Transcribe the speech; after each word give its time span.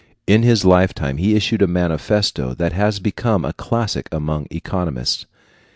In 0.25 0.41
his 0.41 0.65
lifetime 0.65 1.17
he 1.17 1.35
issued 1.35 1.61
a 1.61 1.67
manifesto 1.67 2.55
that 2.55 2.73
has 2.73 2.97
become 2.99 3.45
a 3.45 3.53
classic 3.53 4.09
among 4.11 4.47
economists. 4.49 5.27